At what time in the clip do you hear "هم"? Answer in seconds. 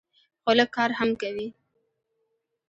0.99-1.09